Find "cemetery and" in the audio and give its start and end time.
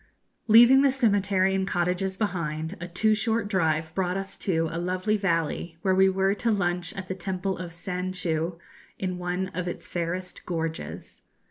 0.91-1.67